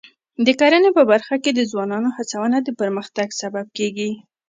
د 0.45 0.47
کرنې 0.59 0.89
په 0.97 1.03
برخه 1.11 1.35
کې 1.43 1.51
د 1.53 1.61
ځوانانو 1.71 2.09
هڅونه 2.17 2.57
د 2.61 2.69
پرمختګ 2.81 3.27
سبب 3.41 3.65
کېږي. 3.77 4.11